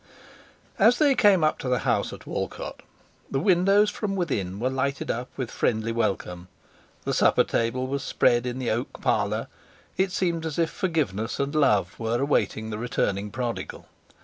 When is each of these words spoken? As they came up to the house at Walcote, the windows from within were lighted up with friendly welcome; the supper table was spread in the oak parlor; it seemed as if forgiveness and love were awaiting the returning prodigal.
As 0.79 0.97
they 0.97 1.13
came 1.13 1.43
up 1.43 1.59
to 1.59 1.69
the 1.69 1.77
house 1.85 2.11
at 2.11 2.25
Walcote, 2.25 2.81
the 3.29 3.39
windows 3.39 3.91
from 3.91 4.15
within 4.15 4.59
were 4.59 4.71
lighted 4.71 5.11
up 5.11 5.29
with 5.37 5.51
friendly 5.51 5.91
welcome; 5.91 6.47
the 7.03 7.13
supper 7.13 7.43
table 7.43 7.85
was 7.85 8.01
spread 8.01 8.47
in 8.47 8.57
the 8.57 8.71
oak 8.71 8.99
parlor; 8.99 9.45
it 9.97 10.11
seemed 10.11 10.43
as 10.43 10.57
if 10.57 10.71
forgiveness 10.71 11.39
and 11.39 11.53
love 11.53 11.99
were 11.99 12.19
awaiting 12.19 12.71
the 12.71 12.79
returning 12.79 13.29
prodigal. 13.29 13.85